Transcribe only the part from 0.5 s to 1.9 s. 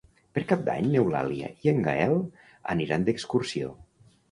Cap d'Any n'Eulàlia i en